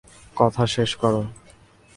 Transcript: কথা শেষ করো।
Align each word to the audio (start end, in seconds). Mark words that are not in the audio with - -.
কথা 0.35 0.63
শেষ 0.65 0.91
করো। 0.95 1.21